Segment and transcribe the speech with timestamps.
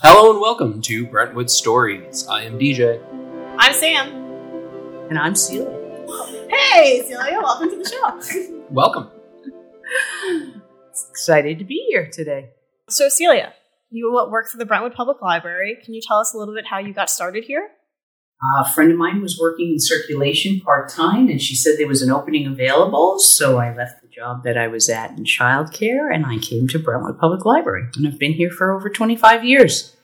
[0.00, 2.26] Hello and welcome to Brentwood Stories.
[2.26, 3.00] I am DJ.
[3.58, 4.08] I'm Sam.
[5.08, 5.70] And I'm Celia.
[6.50, 8.64] Hey, Celia, welcome to the show.
[8.70, 9.08] Welcome.
[11.10, 12.50] Excited to be here today.
[12.88, 13.54] So, Celia,
[13.88, 15.78] you work for the Brentwood Public Library.
[15.84, 17.70] Can you tell us a little bit how you got started here?
[18.42, 21.86] Uh, a friend of mine was working in circulation part time, and she said there
[21.86, 23.20] was an opening available.
[23.20, 26.78] So I left the job that I was at in childcare, and I came to
[26.78, 27.88] Brentwood Public Library.
[27.96, 29.96] And I've been here for over 25 years.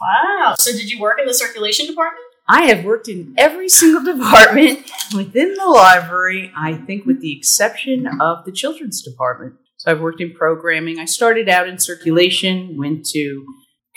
[0.00, 0.54] Wow.
[0.58, 2.24] So, did you work in the circulation department?
[2.46, 8.06] I have worked in every single department within the library, I think, with the exception
[8.20, 9.54] of the children's department.
[9.78, 10.98] So I've worked in programming.
[10.98, 13.44] I started out in circulation, went to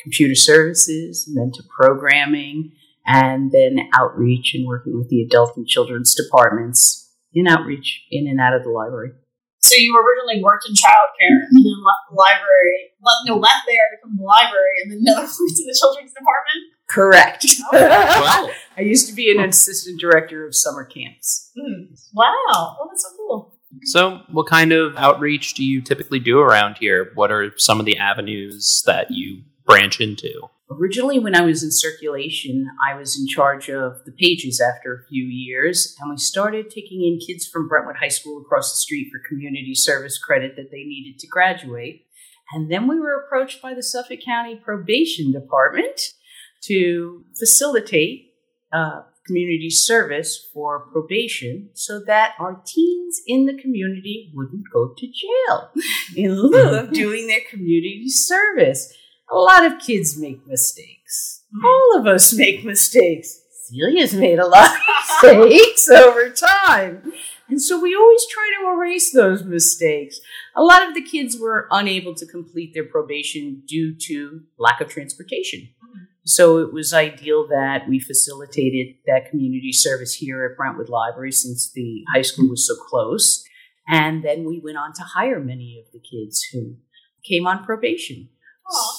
[0.01, 2.71] computer services, and then to programming,
[3.05, 8.39] and then outreach and working with the adult and children's departments in outreach in and
[8.39, 9.11] out of the library.
[9.59, 13.89] So you originally worked in childcare and then left the library, left, no, left there
[13.91, 16.61] to come to the library and then never worked in the children's department?
[16.87, 17.45] Correct.
[17.71, 21.51] Well, I used to be an assistant director of summer camps.
[21.57, 21.93] Hmm.
[22.13, 22.77] Wow.
[22.79, 23.53] Oh, that's so cool.
[23.83, 27.11] so what kind of outreach do you typically do around here?
[27.15, 30.49] What are some of the avenues that you branch into?
[30.69, 35.07] Originally, when I was in circulation, I was in charge of the pages after a
[35.07, 39.09] few years, and we started taking in kids from Brentwood High School across the street
[39.11, 42.05] for community service credit that they needed to graduate.
[42.51, 46.01] And then we were approached by the Suffolk County Probation Department
[46.63, 48.33] to facilitate
[48.73, 55.07] uh, community service for probation so that our teens in the community wouldn't go to
[55.07, 55.71] jail
[56.15, 58.93] in lieu of doing their community service.
[59.31, 61.43] A lot of kids make mistakes.
[61.63, 63.41] All of us make mistakes.
[63.69, 64.81] Celia's made a lot of
[65.23, 67.11] mistakes over time.
[67.49, 70.19] And so we always try to erase those mistakes.
[70.55, 74.89] A lot of the kids were unable to complete their probation due to lack of
[74.89, 75.61] transportation.
[75.61, 76.03] Mm-hmm.
[76.25, 81.71] So it was ideal that we facilitated that community service here at Brentwood Library since
[81.71, 83.45] the high school was so close.
[83.87, 86.75] And then we went on to hire many of the kids who
[87.23, 88.29] came on probation.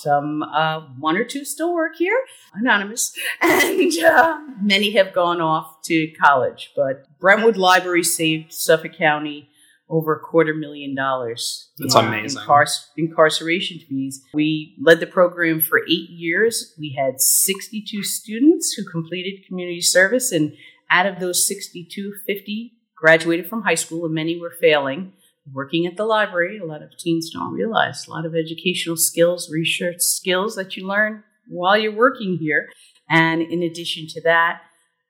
[0.02, 2.18] Some, uh, one or two still work here,
[2.54, 6.72] anonymous, and uh, many have gone off to college.
[6.74, 9.50] But Brentwood Library saved Suffolk County
[9.88, 11.70] over a quarter million dollars.
[11.78, 12.40] That's in amazing.
[12.42, 14.22] incar- incarceration fees.
[14.34, 16.74] We led the program for eight years.
[16.78, 20.54] We had 62 students who completed community service, and
[20.90, 25.12] out of those 62, 50 graduated from high school, and many were failing.
[25.52, 29.50] Working at the library, a lot of teens don't realize a lot of educational skills,
[29.50, 32.68] research skills that you learn while you're working here.
[33.08, 34.62] And in addition to that,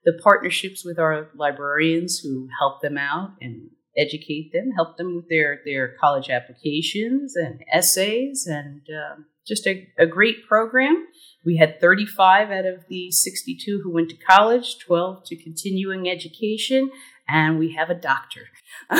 [0.05, 5.29] the partnerships with our librarians who help them out and educate them, help them with
[5.29, 11.07] their, their college applications and essays, and um, just a, a great program.
[11.45, 16.91] We had 35 out of the 62 who went to college, 12 to continuing education,
[17.29, 18.49] and we have a doctor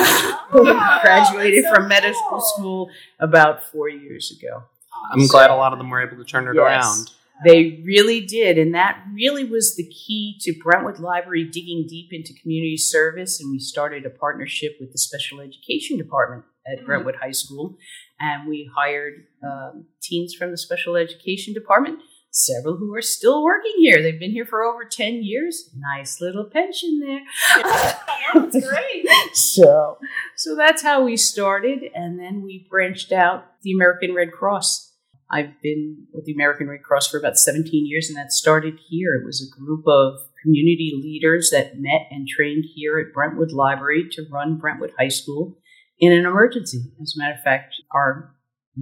[0.49, 2.41] who Wow, graduated so from medical cool.
[2.41, 4.63] school about four years ago.
[5.11, 6.61] I'm glad a lot of them were able to turn it Yes.
[6.63, 7.11] around.
[7.45, 8.57] They really did.
[8.57, 13.39] And that really was the key to Brentwood Library digging deep into community service.
[13.39, 16.85] And we started a partnership with the special education department at Mhm.
[16.85, 17.77] Brentwood High School.
[18.19, 21.99] And we hired um, teens from the special education department,
[22.31, 24.01] several who are still working here.
[24.01, 25.69] They've been here for over 10 years.
[25.75, 27.21] Nice little pension there.
[28.33, 29.07] That's great.
[29.33, 29.97] so,
[30.35, 31.79] so that's how we started.
[31.95, 34.93] And then we branched out the American Red Cross.
[35.31, 39.15] I've been with the American Red Cross for about 17 years, and that started here.
[39.15, 44.07] It was a group of community leaders that met and trained here at Brentwood Library
[44.11, 45.57] to run Brentwood High School
[45.99, 46.79] in an emergency.
[47.01, 48.35] As a matter of fact, our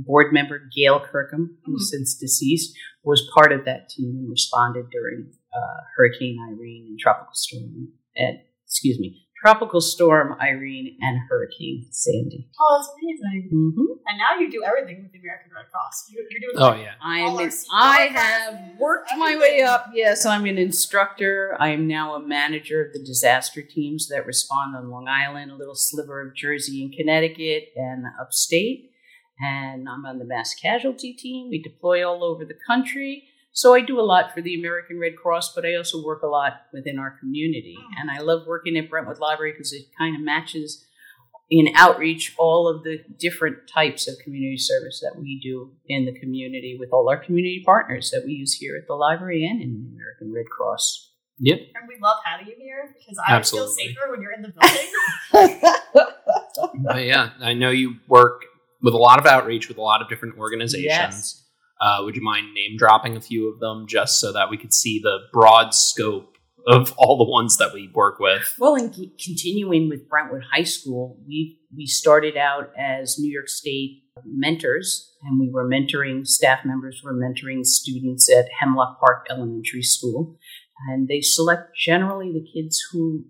[0.06, 5.31] board member, Gail Kirkham, who's since deceased, was part of that team and responded during
[5.56, 12.50] uh, Hurricane Irene and Tropical Storm, and, excuse me, Tropical Storm Irene and Hurricane Sandy.
[12.59, 13.50] Oh, that's amazing.
[13.53, 13.94] Mm-hmm.
[14.07, 16.07] And now you do everything with the American Red Cross.
[16.10, 16.94] You, you're doing Oh yeah.
[17.04, 17.36] I am.
[17.36, 19.92] our An, I have classes, worked my way up.
[19.94, 21.56] Yes, I'm an instructor.
[21.60, 25.56] I am now a manager of the disaster teams that respond on Long Island, a
[25.56, 28.92] little sliver of Jersey and Connecticut, and upstate.
[29.39, 31.50] And I'm on the mass casualty team.
[31.50, 33.25] We deploy all over the country.
[33.51, 36.28] So I do a lot for the American Red Cross, but I also work a
[36.28, 37.75] lot within our community.
[37.80, 38.01] Hmm.
[38.01, 40.86] And I love working at Brentwood Library because it kind of matches
[41.50, 46.19] in outreach all of the different types of community service that we do in the
[46.19, 49.72] community with all our community partners that we use here at the library and in
[49.74, 51.13] the American Red Cross.
[51.40, 51.60] Yep.
[51.75, 53.88] And we love having you here because I feel Absolutely.
[53.88, 54.54] safer when you're in the
[55.33, 55.62] building.
[56.83, 58.45] But yeah, I know you work
[58.81, 60.83] with a lot of outreach with a lot of different organizations.
[60.85, 61.44] Yes.
[61.79, 64.74] Uh, would you mind name dropping a few of them just so that we could
[64.74, 66.38] see the broad scope
[66.68, 68.56] of all the ones that we work with?
[68.59, 73.47] Well, in c- continuing with Brentwood High School, we we started out as New York
[73.47, 79.83] State mentors, and we were mentoring staff members were mentoring students at Hemlock Park Elementary
[79.83, 80.38] School,
[80.89, 83.25] and they select generally the kids who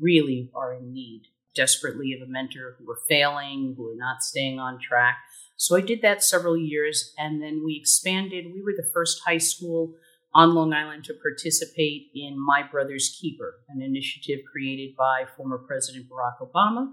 [0.00, 1.22] really are in need
[1.54, 5.18] desperately of a mentor who were failing, who were not staying on track.
[5.56, 8.46] So I did that several years, and then we expanded.
[8.52, 9.94] We were the first high school
[10.34, 16.06] on Long Island to participate in My Brother's Keeper, an initiative created by former President
[16.08, 16.92] Barack Obama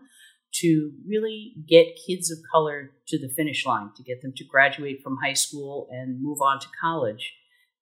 [0.52, 5.02] to really get kids of color to the finish line, to get them to graduate
[5.04, 7.34] from high school and move on to college.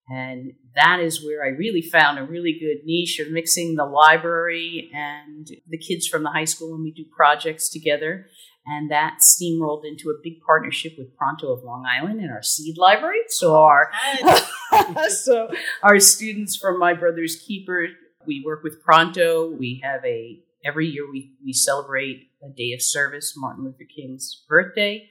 [0.09, 4.89] And that is where I really found a really good niche of mixing the library
[4.93, 8.27] and the kids from the high school, and we do projects together.
[8.65, 12.77] And that steamrolled into a big partnership with Pronto of Long Island and our seed
[12.77, 13.19] library.
[13.29, 13.89] So oh, our
[15.09, 15.49] so
[15.83, 17.87] our students from My Brother's Keeper,
[18.25, 19.49] we work with Pronto.
[19.49, 24.43] We have a every year we, we celebrate a day of service, Martin Luther King's
[24.49, 25.09] birthday,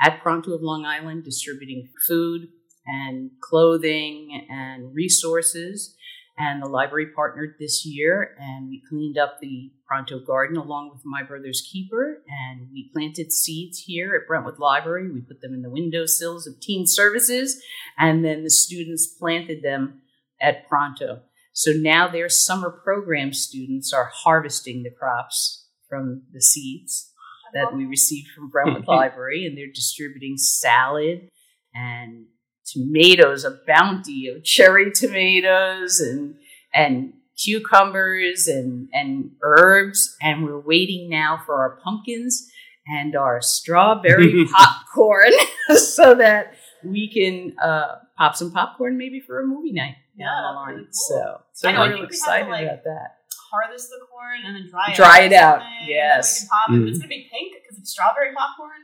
[0.00, 2.48] at Pronto of Long Island, distributing food,
[2.86, 5.96] and clothing and resources.
[6.36, 11.02] And the library partnered this year, and we cleaned up the Pronto Garden along with
[11.04, 15.12] My Brother's Keeper, and we planted seeds here at Brentwood Library.
[15.12, 17.62] We put them in the windowsills of teen services,
[17.96, 20.02] and then the students planted them
[20.40, 21.20] at Pronto.
[21.52, 27.12] So now their summer program students are harvesting the crops from the seeds
[27.52, 31.28] that we received from Brentwood Library, and they're distributing salad
[31.72, 32.26] and
[32.66, 36.36] tomatoes, a bounty of cherry tomatoes and
[36.72, 42.48] and cucumbers and and herbs, and we're waiting now for our pumpkins
[42.86, 45.32] and our strawberry popcorn
[45.76, 49.96] so that we can uh, pop some popcorn maybe for a movie night.
[50.16, 50.74] Yeah, down the that's line.
[50.74, 50.92] really cool.
[50.92, 53.08] So, so I know, I I'm think really to, excited like, about that.
[53.50, 54.94] Harvest the corn and then dry it.
[54.96, 56.42] Dry out it out, something, and then yes.
[56.42, 56.72] we pop it.
[56.82, 56.88] Mhm.
[56.90, 58.82] It's gonna be pink because it's strawberry popcorn.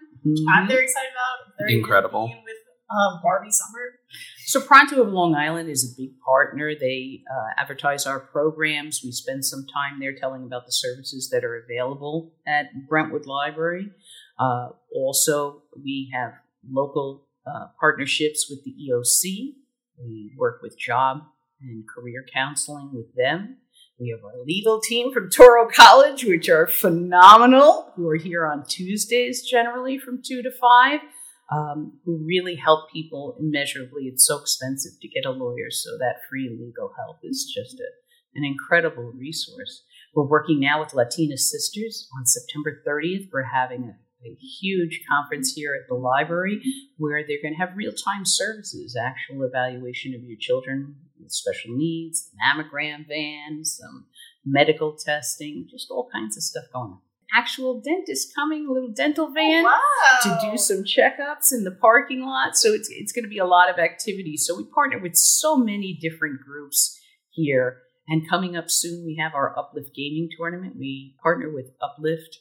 [0.50, 0.69] I'm Mhm.
[0.69, 1.55] very excited about.
[1.59, 2.29] Very Incredible.
[2.44, 2.60] With
[2.91, 4.01] uh, Barbie summer.
[4.47, 6.75] So Pronto of Long Island is a big partner.
[6.75, 9.03] They uh, advertise our programs.
[9.05, 13.91] We spend some time there telling about the services that are available at Brentwood Library.
[14.39, 16.33] Uh, also, we have
[16.69, 19.55] local uh, partnerships with the EOC.
[20.03, 21.23] We work with job
[21.61, 23.59] and career counseling with them.
[24.01, 28.65] We have our legal team from Touro College, which are phenomenal, who are here on
[28.65, 31.01] Tuesdays generally from 2 to 5
[31.50, 34.05] um, who really help people immeasurably.
[34.05, 37.88] It's so expensive to get a lawyer, so that free legal help is just a,
[38.35, 39.85] an incredible resource.
[40.14, 43.29] We're working now with Latina Sisters on September 30th.
[43.32, 46.61] We're having a, a huge conference here at the library
[46.97, 51.76] where they're going to have real time services, actual evaluation of your children with special
[51.76, 54.06] needs, mammogram van, some
[54.44, 57.00] medical testing, just all kinds of stuff going on.
[57.32, 59.79] Actual dentist coming, a little dental van wow.
[60.23, 62.56] to do some checkups in the parking lot.
[62.56, 64.37] So it's it's going to be a lot of activity.
[64.37, 66.99] So we partner with so many different groups
[67.31, 67.82] here.
[68.09, 70.75] And coming up soon, we have our Uplift Gaming Tournament.
[70.77, 72.38] We partner with Uplift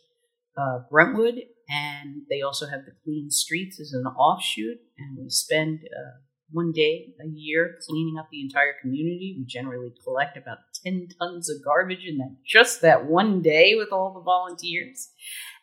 [0.57, 1.35] uh, Brentwood,
[1.69, 4.80] and they also have the Clean Streets as an offshoot.
[4.97, 6.18] And we spend uh,
[6.49, 9.35] one day a year cleaning up the entire community.
[9.37, 13.90] We generally collect about 10 tons of garbage in that just that one day with
[13.92, 15.09] all the volunteers.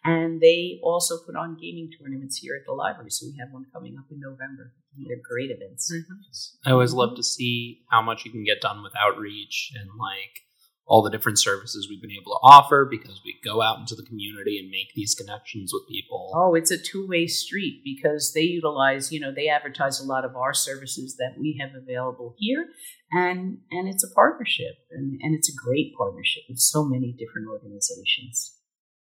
[0.04, 3.10] And they also put on gaming tournaments here at the library.
[3.10, 4.72] So we have one coming up in November.
[4.96, 5.92] They're great events.
[5.92, 6.68] Mm-hmm.
[6.68, 10.45] I always love to see how much you can get done with outreach and like
[10.86, 14.04] all the different services we've been able to offer because we go out into the
[14.04, 16.32] community and make these connections with people.
[16.34, 20.24] Oh, it's a two way street because they utilize, you know, they advertise a lot
[20.24, 22.66] of our services that we have available here.
[23.12, 27.48] And and it's a partnership and, and it's a great partnership with so many different
[27.50, 28.54] organizations.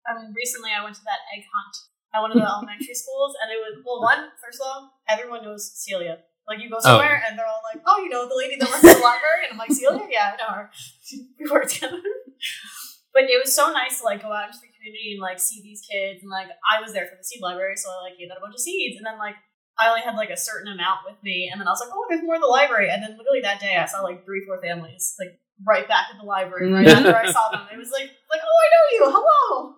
[0.09, 1.77] I mean, recently I went to that egg hunt
[2.15, 5.45] at one of the elementary schools, and it was well, one first of all, everyone
[5.45, 6.19] knows Celia.
[6.49, 8.85] Like you go somewhere, and they're all like, "Oh, you know the lady that works
[8.85, 10.71] at the library," and I'm like, "Celia, yeah, I know her.
[11.39, 11.99] we work together."
[13.13, 15.63] But it was so nice to like go out into the community and like see
[15.63, 18.31] these kids, and like I was there for the seed library, so I like gave
[18.31, 19.35] out a bunch of seeds, and then like
[19.81, 22.05] I only had like a certain amount with me, and then I was like, "Oh,
[22.09, 24.61] there's more in the library," and then literally that day I saw like three, four
[24.63, 26.93] families like right back at the library right Mhm.
[26.93, 27.67] after I saw them.
[27.73, 29.13] It was like, like, oh, I know you.
[29.17, 29.75] Hello.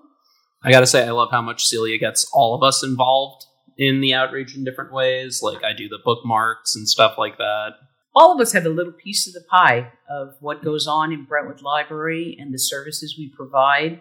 [0.64, 3.46] I gotta say, I love how much Celia gets all of us involved
[3.78, 5.40] in the outreach in different ways.
[5.42, 7.70] Like I do the bookmarks and stuff like that.
[8.14, 11.24] all of us have a little piece of the pie of what goes on in
[11.24, 14.00] Brentwood Library and the services we provide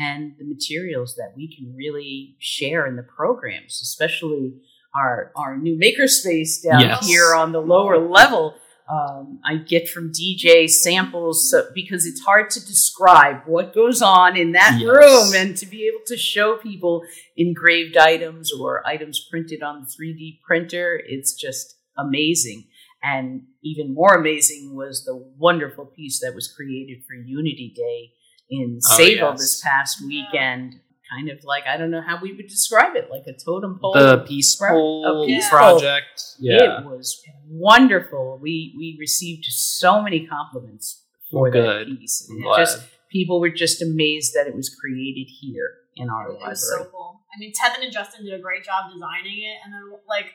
[0.00, 4.54] and the materials that we can really share in the programs, especially
[4.94, 7.06] our our new makerspace down Yes.
[7.06, 8.54] here on the lower level.
[8.90, 14.36] Um, I get from DJ samples so, because it's hard to describe what goes on
[14.36, 14.88] in that Yes.
[14.88, 17.02] room, and to be able to show people
[17.36, 22.66] engraved items or items printed on the 3D printer, it's just amazing.
[23.02, 28.12] And even more amazing was the wonderful piece that was created for Unity Day
[28.50, 29.38] in Oh, Sable yes.
[29.40, 30.80] this past weekend.
[31.10, 33.94] Kind of like I don't know how we would describe it, like a totem pole.
[33.94, 36.22] the peace A pole peace project.
[36.38, 36.80] Yeah.
[36.80, 38.38] It was wonderful.
[38.40, 42.26] We we received so many compliments for Well, that piece.
[42.30, 42.58] I'm And glad.
[42.58, 46.50] just people were just amazed that it was created here in our It library.
[46.50, 47.22] was so cool.
[47.34, 50.26] I mean, Tevin and Justin did a great job designing it, and then like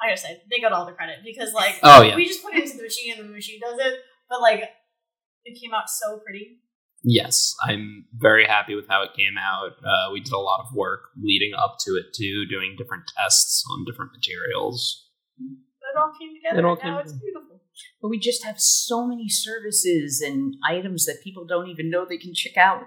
[0.00, 2.16] I gotta say, they got all the credit because like oh yeah.
[2.16, 4.62] we just put it into the machine and the machine does it, but like
[5.44, 6.61] it came out so pretty.
[7.04, 9.72] Yes, I'm very happy with how it came out.
[9.84, 13.64] Uh, we did a lot of work leading up to it too, doing different tests
[13.70, 15.08] on different materials.
[15.40, 16.58] It all came together.
[16.60, 17.60] It all came now it's beautiful.
[18.00, 22.18] But we just have so many services and items that people don't even know they
[22.18, 22.82] can check out.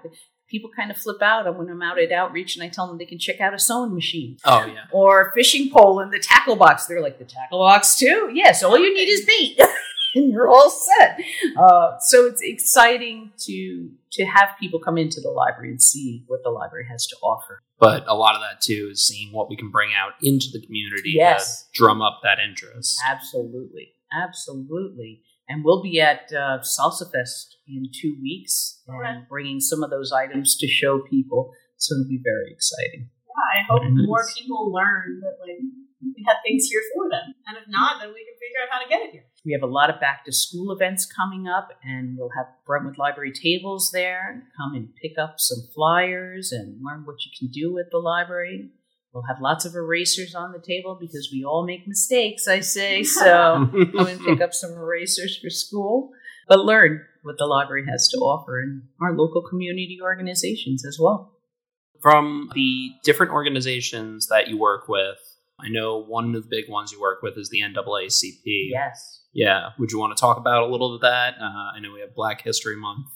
[0.48, 3.04] People kind of flip out when I'm out at outreach and I tell them they
[3.06, 4.84] can check out a sewing machine Oh yeah.
[4.92, 6.86] or fishing pole in the tackle box.
[6.86, 8.30] They're like, the tackle box too?
[8.32, 9.58] Yes, all you need is bait.
[10.16, 11.20] and you're all set.
[11.56, 16.40] Uh, so it's exciting to to have people come into the library and see what
[16.42, 17.62] the library has to offer.
[17.78, 20.64] But a lot of that too is seeing what we can bring out into the
[20.64, 21.64] community Yes.
[21.64, 22.98] to drum up that interest.
[23.06, 23.92] Absolutely,
[24.40, 25.22] absolutely.
[25.48, 29.26] And we'll be at uh, Salsa Fest in two weeks and Okay.
[29.28, 31.52] bringing some of those items to show people.
[31.76, 33.10] So it'll be very exciting.
[33.28, 34.06] Yeah, I hope Very nice.
[34.08, 35.60] more people learn that like
[36.00, 38.80] we have things here for them, and if not, then we can figure out how
[38.82, 39.26] to get it here.
[39.46, 42.98] We have a lot of back to school events coming up, and we'll have Brentwood
[42.98, 44.42] Library tables there.
[44.56, 48.70] Come and pick up some flyers and learn what you can do at the library.
[49.12, 53.02] We'll have lots of erasers on the table because we all make mistakes, I say.
[53.04, 56.10] So come and pick up some erasers for school,
[56.48, 61.32] but learn what the library has to offer and our local community organizations as well.
[62.02, 65.18] From the different organizations that you work with,
[65.58, 68.70] I know one of the big ones you work with is the NAACP.
[68.70, 69.22] Yes.
[69.36, 69.70] Yeah.
[69.78, 71.34] Would you want to talk about a little of that?
[71.40, 71.44] Uh,
[71.76, 73.06] I know we have Black History Month.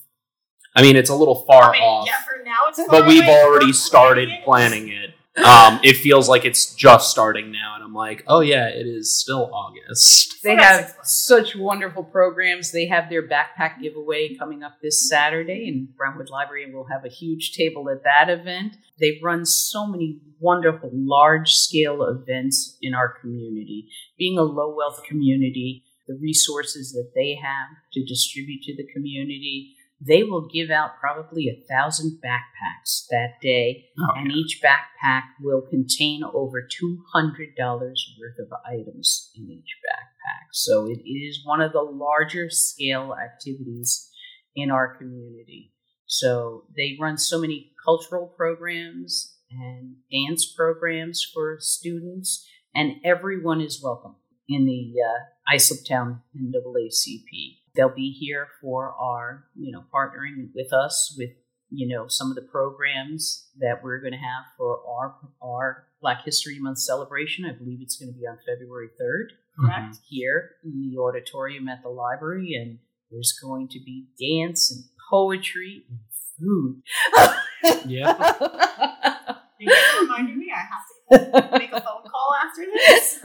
[0.77, 2.81] I mean, it's a little far I mean, off, yeah, for now it's.
[2.89, 3.43] but we've away.
[3.43, 4.45] already We're started it.
[4.45, 5.15] planning it.
[5.43, 9.19] Um, it feels like it's just starting now, and I'm like, oh yeah, it is
[9.19, 10.43] still August.
[10.43, 12.71] They Okay, have such wonderful programs.
[12.73, 17.05] They have their backpack giveaway coming up this Saturday, and Brentwood Library and we'll have
[17.05, 18.77] a huge table at that event.
[19.01, 23.89] They run so many wonderful large scale events in our community.
[24.19, 29.77] Being a low wealth community, the resources that they have to distribute to the community,
[30.01, 35.61] they will give out probably a thousand backpacks that day Oh, and each backpack will
[35.61, 40.49] contain over $200 worth of items in each backpack.
[40.53, 44.11] So it is one of the larger scale activities
[44.57, 45.73] in our community.
[46.07, 53.81] So they run so many cultural programs and dance programs for students, and everyone is
[53.83, 54.17] welcome
[54.51, 57.59] in the uh, Islip Town NAACP.
[57.75, 61.31] They'll be here for our, you know, partnering with us with
[61.73, 66.25] you know some of the programs that we're going to have for our our Black
[66.25, 67.45] History Month celebration.
[67.45, 69.99] I believe it's going to be on February third Correct.
[70.09, 72.79] here in the auditorium at the library, and
[73.11, 75.99] there's going to be dance and poetry and
[76.39, 76.83] food.
[77.87, 78.13] Yeah.
[79.61, 80.53] Thank you for reminding me.
[80.55, 83.21] I have to make a phone call after this.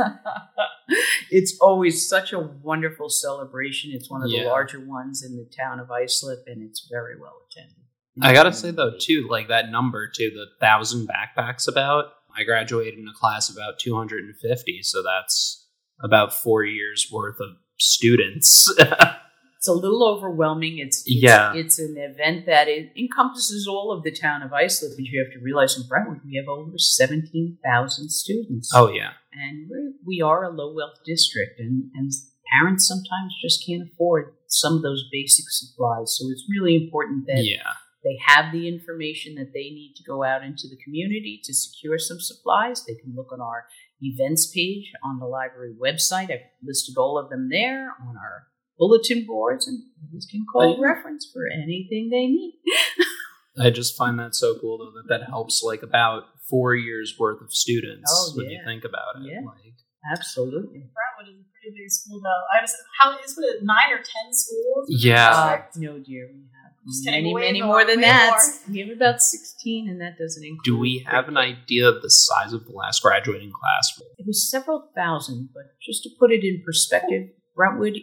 [1.36, 3.92] It's always such a wonderful celebration.
[3.94, 7.34] It's one of the larger ones in the town of Islip, and it's very well
[7.52, 7.76] attended.
[8.22, 12.06] I gotta say though, too, like that number too, the thousand backpacks about.
[12.38, 15.68] I graduated in a class about 250, so that's
[16.02, 18.74] about four years worth of students.
[19.66, 20.78] It's a little overwhelming.
[20.78, 21.56] It's, it's Yeah.
[21.56, 25.34] It's an event that it encompasses all of the town of Islip, but you have
[25.34, 28.72] to realize in Brentwood we have over seventeen thousand students.
[28.76, 32.12] oh yeah, and we're, we are a low wealth district, and and
[32.54, 36.16] parents sometimes just can't afford some of those basic supplies.
[36.16, 40.24] So it's really important that yeah, they have the information that they need to go
[40.24, 42.86] out into the community to secure some supplies.
[42.86, 43.66] They can look on our
[44.00, 46.30] events page on the library website.
[46.32, 48.46] I've listed all of them there on our
[48.78, 49.80] bulletin boards, and
[50.12, 50.84] you can call yeah.
[50.94, 52.60] reference for anything they need.
[53.60, 57.42] I just find that so cool though that that helps like about four years worth
[57.42, 59.32] of students Oh, when you think about it.
[59.32, 59.40] Yeah.
[59.46, 59.74] Like,
[60.12, 60.84] Absolutely.
[60.94, 62.30] Brentwood is a pretty big school, though.
[62.58, 64.86] I was how is it nine or ten schools?
[64.90, 68.30] yeah, Uh, no, dear, we have Just many, many more, more than that.
[68.30, 68.72] more.
[68.72, 70.64] We have about 16, and that doesn't include.
[70.64, 74.00] Do we have an idea of the size of the last graduating class?
[74.20, 77.96] It was several thousand, but just to put it in perspective, Brentwood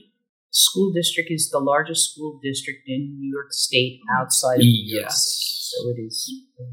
[0.53, 5.07] School District is the largest school district in New York State outside of New York
[5.07, 5.25] Yes.
[5.25, 5.83] City.
[5.83, 6.33] So it is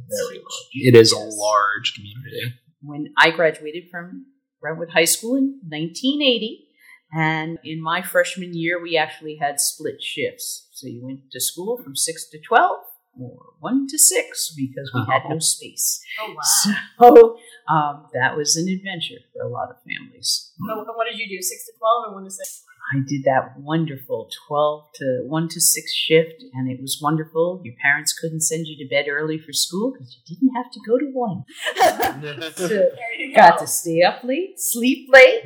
[0.10, 0.70] very large.
[0.74, 2.54] It is a large community.
[2.82, 4.26] When I graduated from
[4.60, 6.66] Brentwood High School in 1980,
[7.14, 10.68] and in my freshman year, we actually had split shifts.
[10.74, 12.78] So you went to school from 6 to 12
[13.20, 16.02] or 1 to 6 because we had no space.
[16.22, 16.76] Oh wow.
[17.00, 17.38] So
[17.74, 20.52] um, that was an adventure for a lot of families.
[20.68, 21.42] So, what did you do?
[21.42, 22.64] Six to twelve or one to six?
[22.92, 27.62] I did that wonderful 12 to 1 to 6 shift, and it was wonderful.
[27.64, 30.80] Your parents couldn't send you to bed early for school because you didn't have to
[30.88, 31.44] go to one.
[32.56, 33.66] so There you got go.
[33.66, 35.44] to stay up late, sleep late,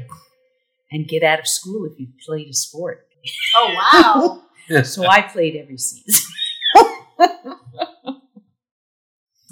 [0.92, 3.08] and get out of school if you played a sport.
[3.56, 4.40] Oh wow.
[4.86, 6.22] So I played every season.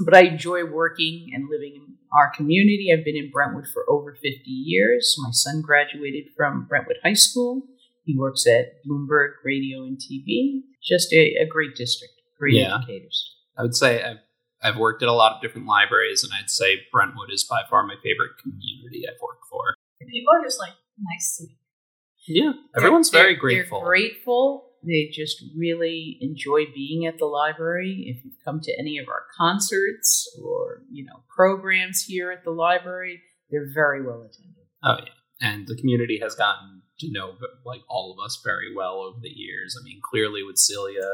[0.05, 2.91] but I enjoy working and living in our community.
[2.93, 5.15] I've been in Brentwood for over 50 years.
[5.21, 7.63] My son graduated from Brentwood High School.
[8.03, 10.61] He works at Bloomberg Radio and TV.
[10.83, 12.75] Just a, a great district, great Yeah.
[12.77, 13.35] educators.
[13.57, 14.17] I would say I've,
[14.63, 17.85] I've worked at a lot of different libraries, and I'd say Brentwood is by far
[17.85, 19.75] my favorite community I've worked for.
[19.99, 21.57] People are just like nice to me.
[22.27, 23.79] Yeah, everyone's They're- very they're- grateful.
[23.79, 24.67] They're grateful.
[24.83, 28.05] They just really enjoy being at the library.
[28.07, 32.49] If you've come to any of our concerts or you know programs here at the
[32.51, 34.65] library, they're very well attended.
[34.83, 39.01] Oh yeah, and the community has gotten to know like all of us very well
[39.01, 39.75] over the years.
[39.79, 41.11] I mean, clearly with Celia,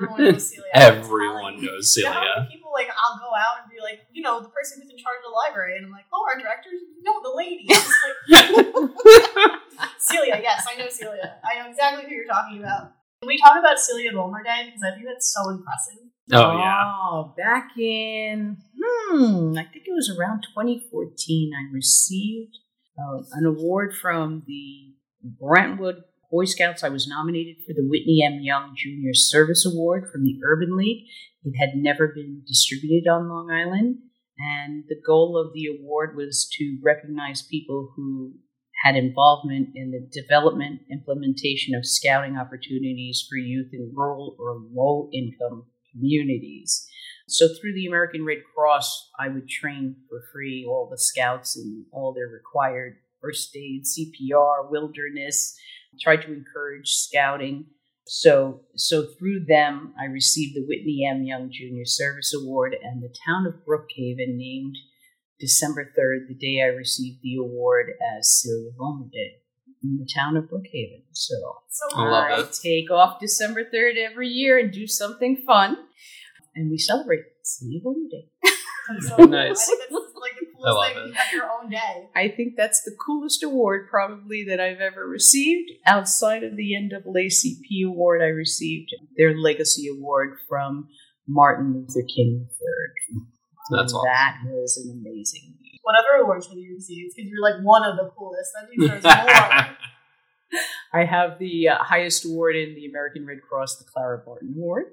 [0.00, 0.70] Everyone knows Celia.
[0.74, 1.70] everyone I'm telling you.
[1.70, 2.34] knows You know how Celia.
[2.40, 4.98] many people like I'll go out and be like, you know, the person who's in
[4.98, 6.70] charge of the library, and I'm like, oh, our director,
[7.02, 7.68] no, the lady.
[7.68, 7.86] Like,
[9.98, 11.36] Celia, yes, I know Celia.
[11.44, 12.92] I know exactly who you're talking about.
[13.22, 16.02] Can we talk about Celia Vollmer Day because I think that's so impressive.
[16.32, 22.58] Oh yeah, Oh, back in hmm, I think it was around 2014, I received
[22.98, 24.95] uh, an award from the
[25.38, 26.82] Brentwood Boy Scouts.
[26.82, 28.40] I was nominated for the Whitney M.
[28.40, 31.06] Young Junior Service Award from the Urban League.
[31.44, 33.98] It had never been distributed on Long Island,
[34.38, 38.34] and the goal of the award was to recognize people who
[38.84, 45.08] had involvement in the development implementation of scouting opportunities for youth in rural or low
[45.12, 46.86] income communities.
[47.28, 51.86] So through the American Red Cross, I would train for free all the scouts and
[51.90, 55.56] all their required first aid, CPR, wilderness,
[56.00, 57.66] try to encourage scouting.
[58.08, 61.24] So, so through them, I received the Whitney M.
[61.24, 64.76] Young Junior Service Award, and the town of Brookhaven named
[65.40, 69.38] December 3rd, the day I received the award, as Celia Vollmer Day
[69.82, 71.02] in the town of Brookhaven.
[71.12, 71.34] So
[71.68, 72.52] So I love I it.
[72.62, 75.76] take off December 3rd every year and do something fun,
[76.54, 78.30] and we celebrate Celia Vollmer Day.
[78.88, 79.62] That's so Nice.
[79.62, 81.02] I think that's like the love coolest thing.
[81.02, 81.06] it.
[81.08, 82.08] You have your own day.
[82.14, 85.70] I think that's the coolest award probably that I've ever received.
[85.86, 90.88] Outside of the NAACP award, I received their Legacy Award from
[91.28, 93.20] Martin Luther King III.
[93.72, 94.04] That's And awesome.
[94.04, 95.78] That was an amazing year.
[95.82, 97.14] What other awards have you received?
[97.16, 98.50] Because you're like one of the coolest.
[98.54, 99.76] That means there's more.
[100.92, 104.84] I have the uh, highest award in the American Red Cross, the Clara Barton Award.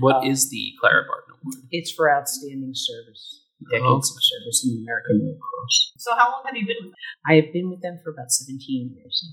[0.00, 1.54] What Um, is the Clara Barton Award?
[1.70, 4.16] It's for outstanding service, decades Oh.
[4.16, 5.92] of service in the American Red Cross.
[5.98, 7.00] so how long have you been with them?
[7.26, 9.24] I have been with them for about 17 years.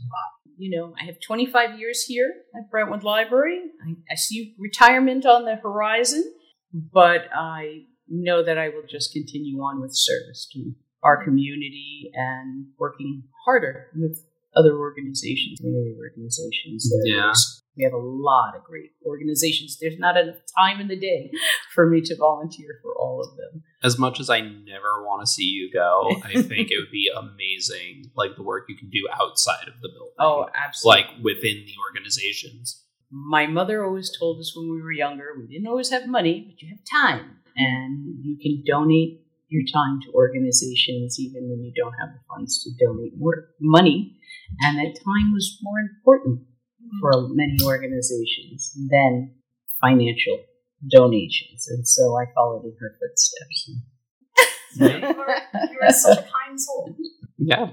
[0.57, 3.61] You know, I have 25 years here at Brentwood Library.
[3.85, 6.23] I, I see retirement on the horizon,
[6.73, 12.65] but I know that I will just continue on with service to our community and
[12.77, 16.89] working harder with other organizations, community organizations.
[16.89, 17.31] that are Yeah.
[17.79, 19.77] We have a lot of great organizations.
[19.79, 21.31] There's not enough time in the day
[21.73, 23.63] for me to volunteer for all of them.
[23.81, 27.09] As much as I never want to see you go, I think it would be
[27.17, 30.13] amazing, like the work you can do outside of the building.
[30.19, 31.01] Oh, absolutely.
[31.03, 32.83] like within the organizations.
[33.11, 36.61] my mother always told us when we were younger we didn't always have money but
[36.61, 41.95] you have time and you can donate your time to organizations even when you don't
[42.01, 44.15] have the funds to donate more money
[44.61, 46.41] and that time was more important
[47.01, 49.33] for many organizations than
[49.81, 50.39] financial
[50.89, 53.71] donations and so i followed in her footsteps
[54.75, 56.95] You are, you are such a kind soul.
[57.37, 57.71] Yeah.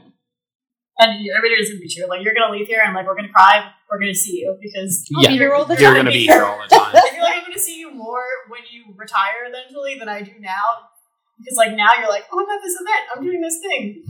[0.99, 2.07] And you- everybody doesn't be true.
[2.09, 3.71] Like you're gonna leave here and like we're gonna cry.
[3.91, 5.29] We're gonna see you because Yeah.
[5.31, 6.95] here all the You're going to be here all the time.
[6.97, 10.33] I feel like I'm gonna see you more when you retire eventually than I do
[10.41, 10.89] now.
[11.39, 13.03] Because like now you're like, oh, I'm at this event.
[13.15, 14.05] I'm doing this thing.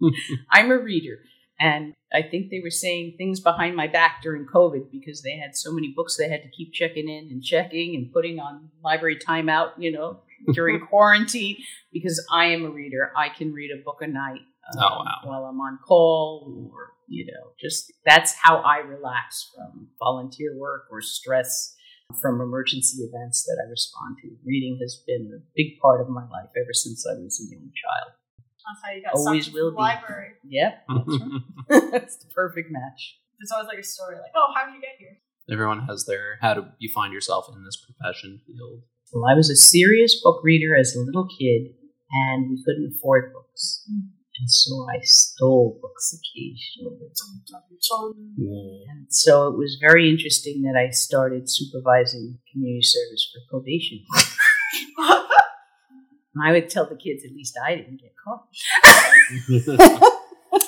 [0.52, 1.18] I'm a reader,
[1.60, 5.54] And I think they were saying things behind my back during COVID because they had
[5.54, 9.18] so many books they had to keep checking in and checking and putting on library
[9.18, 10.20] timeout, you know,
[10.54, 11.56] during quarantine.
[11.92, 14.40] Because I am a reader, I can read a book a night
[14.72, 15.18] um, Oh, wow.
[15.24, 20.84] while I'm on call, or you know, just that's how I relax from volunteer work
[20.90, 21.74] or stress
[22.20, 24.30] from emergency events that I respond to.
[24.44, 27.70] Reading has been a big part of my life ever since I was a young
[27.70, 28.12] child.
[28.70, 29.82] That's how you got Always sucked will into the be.
[29.82, 30.30] library.
[30.46, 31.90] Yep, that's right.
[31.90, 33.18] that's the perfect match.
[33.38, 35.18] There's always like a story like, oh, how did you get here?
[35.50, 38.82] Everyone has their how do you find yourself in this profession field?
[39.12, 41.74] Well, I was a serious book reader as a little kid,
[42.30, 43.84] and we couldn't afford books.
[43.90, 44.14] Hmm.
[44.38, 47.10] And so I stole books occasionally.
[48.88, 54.04] And so it was very interesting that I started supervising community service for probation.
[56.34, 58.46] And I would tell the kids, at least I didn't get caught.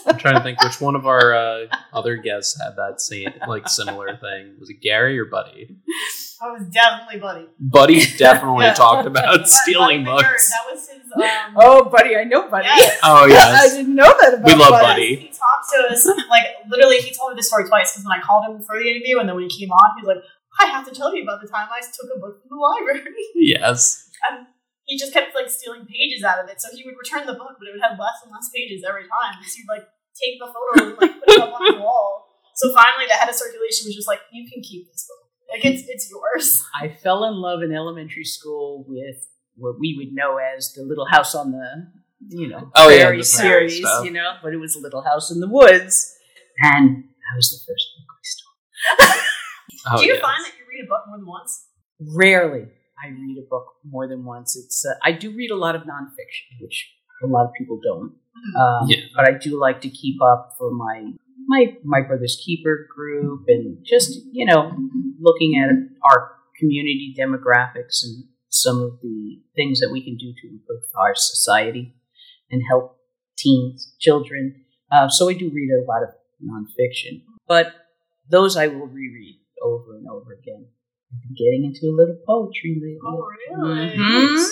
[0.07, 3.69] I'm trying to think which one of our uh, other guests had that same like
[3.69, 4.57] similar thing.
[4.61, 5.77] Was it Gary or Buddy?
[6.41, 7.47] I was definitely Buddy.
[7.59, 8.75] Buddy definitely Yeah.
[8.75, 10.51] talked about stealing Buddy McGirt, books.
[10.51, 10.99] That was his.
[11.15, 12.67] Um, Oh, buddy, I know buddy.
[12.67, 12.99] Yes.
[13.03, 14.55] Oh yes, I didn't know that about Buddy.
[14.55, 14.85] We love Buddy.
[14.85, 15.17] Buddy.
[15.17, 16.99] He talked to us like literally.
[16.99, 19.29] He told me this story twice because when I called him for the interview, and
[19.29, 20.25] then when he came on, he was like,
[20.61, 23.05] "I have to tell you about the time I took a book from the library."
[23.35, 24.09] yes.
[24.93, 27.57] He just kept like stealing pages out of it, so he would return the book,
[27.57, 29.41] but it would have less and less pages every time.
[29.41, 32.29] So he'd like take the photo and like put it up on the wall.
[32.61, 35.25] So finally, the head of circulation was just like, "You can keep this book.
[35.49, 39.17] Like it's it's yours." I fell in love in elementary school with
[39.57, 41.89] what we would know as the Little House on the,
[42.29, 44.05] you know, Oh, yeah, prairie the series, stuff.
[44.05, 46.15] you know, but it was a Little House in the Woods,
[46.63, 48.21] and that was the first book I
[49.17, 49.23] stole.
[49.91, 50.23] Oh, Do you yes.
[50.23, 51.67] find that you read a book more than once?
[52.15, 52.67] Rarely
[53.03, 54.57] I read a book more than once.
[54.57, 56.91] It's uh, I do read a lot of nonfiction, which
[57.23, 58.15] a lot of people don't.
[58.57, 59.01] Um, Yeah.
[59.15, 61.13] But I do like to keep up for my
[61.49, 64.73] my my brother's keeper group and just you know
[65.21, 65.69] looking at
[66.09, 71.15] our community demographics and some of the things that we can do to improve our
[71.15, 71.95] society
[72.51, 72.99] and help
[73.37, 74.65] teens, children.
[74.93, 76.11] Uh, so I do read a lot of
[76.45, 77.73] nonfiction, but
[78.31, 80.67] those I will reread over and over again.
[81.13, 82.99] I've been getting into a little poetry lately.
[83.05, 83.97] Oh, really?
[83.97, 84.49] Mhm.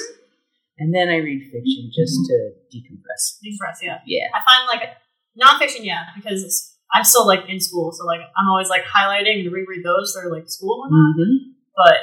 [0.78, 3.36] And then I read fiction just to decompress.
[3.42, 4.00] Express, yeah.
[4.06, 4.28] Yeah.
[4.32, 4.96] I find like
[5.36, 9.50] nonfiction, yeah, because I'm still like in school, so like I'm always like highlighting to
[9.50, 10.92] reread those that are like school and.
[10.92, 11.52] Mm-hmm.
[11.76, 11.96] But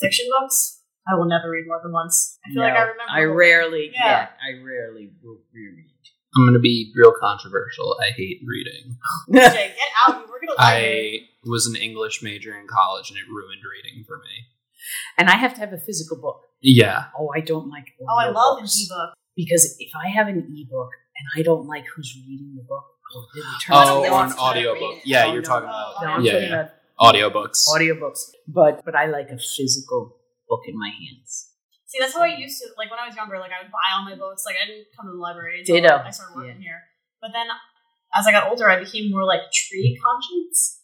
[0.00, 2.38] fiction books, I will never read more than once.
[2.46, 3.10] I feel like I remember.
[3.10, 4.04] I rarely, Yeah.
[4.04, 4.28] yeah.
[4.42, 5.90] I rarely will reread.
[6.36, 7.96] I'm gonna be real controversial.
[8.00, 8.96] I hate reading.
[9.32, 10.20] Jay, get out!
[10.22, 11.28] You work at a library.
[11.44, 14.46] I was an English major in college, and it ruined reading for me.
[15.18, 16.40] and I have to have a physical book.
[16.60, 17.88] Yeah, Oh, I don't like.
[18.00, 18.86] Oh, I love an audiobooks.
[18.86, 19.14] ebook.
[19.36, 23.20] because if I have an ebook and I don't like who's reading the book, oh,
[23.34, 25.00] it really turns Oh, me or an audiobook.
[25.04, 26.60] Yeah, Oh, you're no, talking about- No, I'm Yeah, talking yeah.
[26.60, 26.70] about
[27.14, 27.68] audiobooks.
[27.68, 28.20] audiobooks.
[28.48, 30.16] But but I like a physical
[30.48, 31.43] book in my hands.
[31.94, 32.66] See, that's how I used to.
[32.76, 34.42] Like when I was younger, like I would buy all my books.
[34.44, 36.02] Like I didn't come to the library until Ditto.
[36.02, 36.82] I started working here.
[37.22, 37.46] But then,
[38.18, 40.82] as I got older, I became more like tree conscious.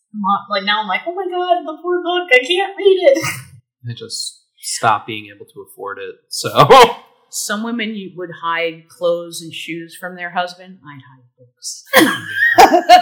[0.48, 2.30] Like now, I'm like, oh my god, the poor book!
[2.30, 3.18] I can't read it.
[3.90, 6.14] I just stopped being able to afford it.
[6.28, 6.48] So
[7.30, 10.78] Some women you would hide clothes and shoes from their husband.
[10.82, 11.84] I'd hide books.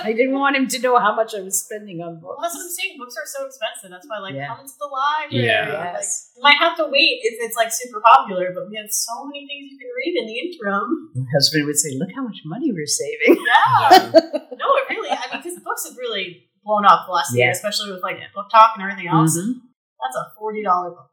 [0.05, 2.43] I didn't want him to know how much I was spending on Well, books.
[2.43, 2.93] that's what I'm saying.
[3.01, 3.88] Books are so expensive.
[3.91, 4.53] That's why, like, Yeah.
[4.53, 5.47] come to the library.
[5.49, 5.73] Yeah.
[5.73, 6.33] Like, Yes.
[6.37, 9.49] you might have to wait if it's like super popular, but we have so many
[9.49, 11.11] things you can read in the interim.
[11.17, 14.12] My husband would say, "Look how much money we're saving." Yeah.
[14.12, 14.45] yeah.
[14.61, 15.09] no, it really.
[15.11, 18.77] I mean, because books have really blown up the last year, especially with like BookTok
[18.77, 19.38] and everything else.
[19.41, 19.64] Mhm.
[20.05, 21.11] That's a forty dollar book.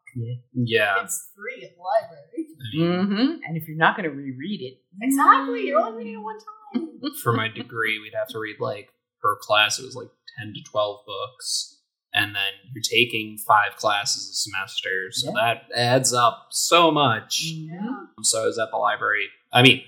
[0.53, 1.01] yeah.
[1.03, 2.34] It's free at the library.
[2.73, 3.31] I mean, Mm-hmm.
[3.47, 5.67] And if you're not going to reread it, Exactly.
[5.67, 7.11] You're only reading it one time.
[7.23, 8.89] for my degree, we'd have to read like
[9.21, 9.79] per class.
[9.79, 11.79] It was like ten to twelve books,
[12.13, 17.41] and then you're taking five classes a semester, so that adds up so much.
[17.43, 18.05] Yeah.
[18.21, 19.27] So I was at the library.
[19.51, 19.83] I mean,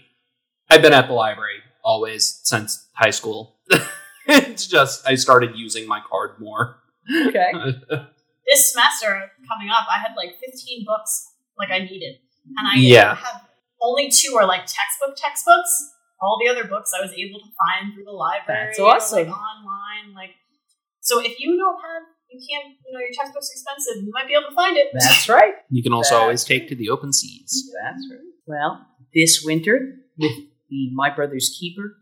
[0.70, 3.56] I've been at the library always since high school.
[4.28, 6.78] it's just I started using my card more.
[7.28, 7.52] okay.
[8.50, 12.16] This semester coming up, I had like fifteen books like I needed,
[12.56, 13.16] and I Yeah.
[13.16, 13.42] have
[13.82, 15.94] only two are like textbook textbooks.
[16.20, 18.68] All the other books I was able to find through the library.
[18.68, 19.28] That's or, awesome.
[19.28, 20.32] like online, like
[21.02, 21.20] so.
[21.20, 22.74] If you don't have, you can't.
[22.86, 24.04] You know, your textbook's expensive.
[24.04, 24.88] You might be able to find it.
[24.94, 25.54] That's right.
[25.70, 27.72] you can also That's always take to the open seas.
[27.84, 28.20] That's right.
[28.48, 30.32] Well, this winter with
[30.70, 31.98] the My Brother's Keeper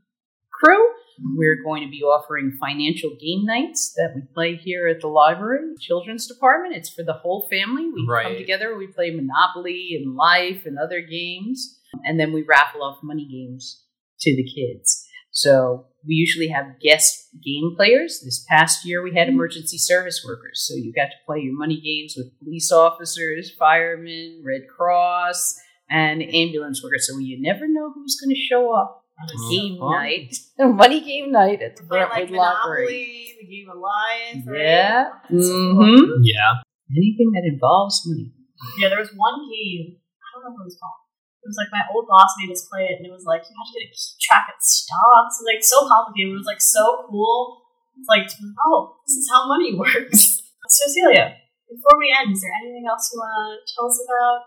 [0.54, 0.88] crew,
[1.20, 5.74] we're going to be offering financial game nights that we play here at the library,
[5.80, 6.76] children's department.
[6.76, 7.86] It's for the whole family.
[7.86, 12.84] We come together, we play Monopoly and Life and other games, and then we raffle
[12.84, 13.84] off money games
[14.22, 15.06] to the kids.
[15.32, 18.22] So we usually have guest game players.
[18.24, 19.36] This past year, we had mm-hmm.
[19.36, 20.66] emergency service workers.
[20.66, 26.22] So you got to play your money games with police officers, firemen, Red Cross, and
[26.24, 27.08] ambulance workers.
[27.08, 29.92] So you never know who's going to show up on a game fun.
[29.92, 32.86] night, money game night at the Play like Brentwood Library.
[32.86, 34.44] Monopoly, the game Alliance.
[34.48, 34.60] Right?
[34.62, 35.04] Yeah.
[35.30, 35.86] That's so cool.
[35.88, 36.52] hmm Yeah.
[36.92, 38.32] Anything that involves money.
[38.80, 39.98] Yeah, there was one game.
[40.00, 41.02] I don't know what it was called.
[41.44, 43.54] It was like my old boss made us play it, and it was like you
[43.54, 45.38] had to get keep track of stocks.
[45.38, 46.34] It was like so complicated.
[46.34, 47.62] It was like so cool.
[48.02, 48.26] It's like,
[48.66, 50.42] oh, this is how money works.
[50.68, 51.38] So, Celia,
[51.70, 54.38] before we end, is there anything else you want to tell us about?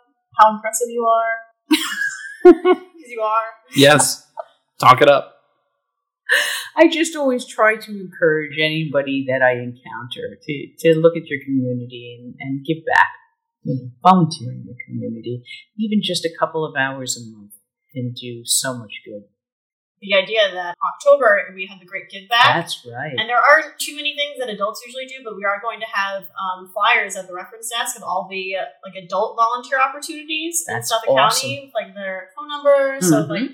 [0.43, 1.35] How impressive you are?
[2.45, 3.47] Because you are.
[3.75, 4.28] Yes.
[4.79, 5.35] Talk it up.
[6.77, 11.43] I just always try to encourage anybody that I encounter to, to look at your
[11.43, 13.09] community and, and give back.
[13.65, 15.43] You know, volunteer in your community,
[15.77, 17.53] even just a couple of hours a month,
[17.93, 19.25] can do so much good.
[20.01, 22.45] The idea that October we had the Great Give Back.
[22.63, 23.15] That's right.
[23.19, 25.87] And there aren't too many things that adults usually do, but we are going to
[25.93, 30.65] have um, flyers at the reference desk of all the uh, like adult volunteer opportunities
[30.69, 31.49] in That's Suffolk awesome.
[31.51, 33.09] County, like their phone numbers.
[33.09, 33.31] So if, Mhm.
[33.31, 33.51] like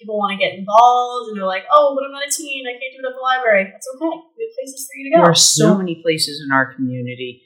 [0.00, 2.64] people want to get involved and they're like, "Oh, but I'm not a teen.
[2.66, 4.08] I can't do it at the library." That's okay.
[4.08, 5.16] We have places for you to go.
[5.22, 5.78] There are so Yeah.
[5.78, 7.42] many places in our community.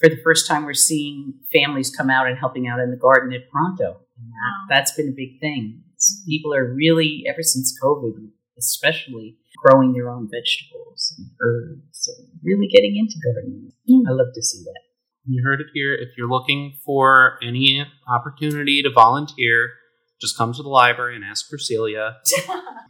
[0.00, 3.32] For the first time, we're seeing families come out and helping out in the garden
[3.32, 4.06] at Pronto.
[4.16, 4.66] And that, Wow.
[4.70, 5.82] that's been a big thing.
[5.96, 12.28] It's- People are really, ever since COVID, especially growing their own vegetables and herbs and
[12.44, 13.72] really getting into gardening.
[13.88, 14.06] Hmm.
[14.08, 14.80] I love to see that.
[15.28, 15.94] You heard it here.
[15.94, 19.70] If you're looking for any opportunity to volunteer,
[20.20, 22.16] just come to the library and ask for Celia.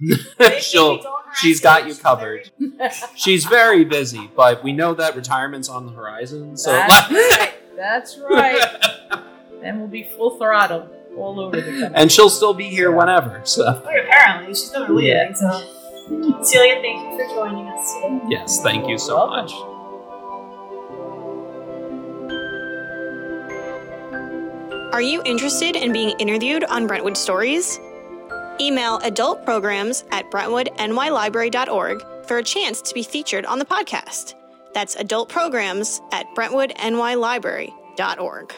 [0.60, 2.50] She'll, we don't harass she's got you covered.
[3.14, 6.56] She's very busy, but we know that retirement's on the horizon.
[6.56, 7.54] So That's right.
[7.76, 9.20] That's right.
[9.62, 11.90] Then we'll be full throttle all over the country.
[11.94, 13.40] and she'll still be here whenever.
[13.44, 15.12] So oh, Very apparently, she's never leaving.
[15.12, 15.32] Yeah.
[15.32, 18.20] So, Celia, thank you for joining us today.
[18.28, 19.52] yes, thank you so much.
[24.96, 27.78] Are you interested in being interviewed on Brentwood Stories?
[28.59, 34.32] Email adultprograms at brentwoodnylibrary.org for a chance to be featured on the podcast.
[34.72, 38.54] That's adultprograms at brentwoodnylibrary.org.